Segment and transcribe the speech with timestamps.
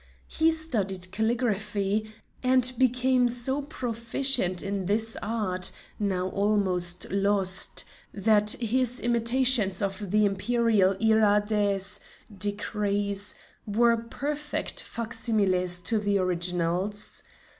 [0.27, 2.11] He studied calligraphy,
[2.41, 10.25] and became so proficient in this art, now almost lost, that his imitations of the
[10.25, 11.99] Imperial Iradés
[12.35, 13.35] (decrees)
[13.67, 17.21] were perfect fac similes of the originals.